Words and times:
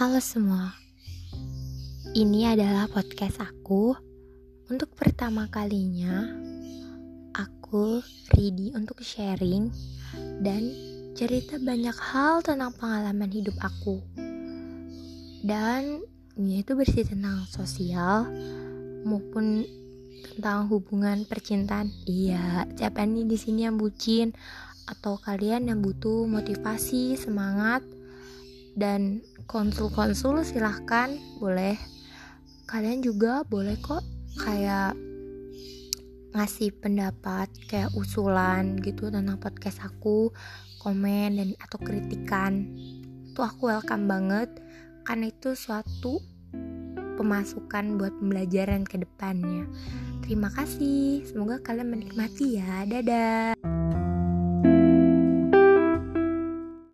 Halo 0.00 0.16
semua, 0.16 0.72
ini 2.16 2.48
adalah 2.48 2.88
podcast 2.88 3.36
aku. 3.36 3.92
Untuk 4.72 4.96
pertama 4.96 5.44
kalinya, 5.52 6.24
aku 7.36 8.00
ready 8.32 8.72
untuk 8.72 9.04
sharing 9.04 9.68
dan 10.40 10.72
cerita 11.12 11.60
banyak 11.60 11.92
hal 11.92 12.40
tentang 12.40 12.72
pengalaman 12.80 13.28
hidup 13.28 13.52
aku. 13.60 14.00
Dan 15.44 16.00
ini 16.32 16.64
itu 16.64 16.72
bersih 16.72 17.04
tentang 17.04 17.44
sosial 17.52 18.24
maupun 19.04 19.68
tentang 20.32 20.72
hubungan 20.72 21.28
percintaan. 21.28 21.92
Iya, 22.08 22.72
siapa 22.72 23.04
nih 23.04 23.28
di 23.28 23.36
sini 23.36 23.68
yang 23.68 23.76
bucin 23.76 24.32
atau 24.88 25.20
kalian 25.20 25.68
yang 25.68 25.84
butuh 25.84 26.24
motivasi, 26.24 27.20
semangat? 27.20 27.84
dan 28.78 29.22
konsul-konsul 29.50 30.46
silahkan. 30.46 31.10
Boleh. 31.42 31.74
Kalian 32.70 33.02
juga 33.02 33.42
boleh 33.42 33.74
kok 33.82 34.06
kayak 34.46 34.94
ngasih 36.30 36.70
pendapat 36.78 37.50
kayak 37.66 37.90
usulan 37.98 38.78
gitu 38.78 39.10
tentang 39.10 39.42
podcast 39.42 39.82
aku 39.82 40.30
komen 40.78 41.42
dan 41.42 41.48
atau 41.58 41.82
kritikan. 41.82 42.70
Itu 43.26 43.42
aku 43.42 43.74
welcome 43.74 44.06
banget 44.06 44.54
karena 45.02 45.34
itu 45.34 45.58
suatu 45.58 46.22
pemasukan 47.18 47.98
buat 47.98 48.14
pembelajaran 48.22 48.86
ke 48.86 49.02
depannya. 49.02 49.66
Terima 50.22 50.46
kasih. 50.54 51.26
Semoga 51.26 51.58
kalian 51.58 51.90
menikmati 51.90 52.62
ya. 52.62 52.86
Dadah 52.86 53.79